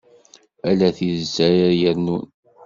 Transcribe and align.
Ala 0.69 0.89
tidet 0.97 1.35
ara 1.47 1.69
yernun. 1.79 2.23